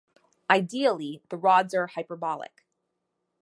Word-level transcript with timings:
Ideally, 0.49 1.21
the 1.29 1.37
rods 1.37 1.75
are 1.75 1.85
hyperbolic. 1.85 2.65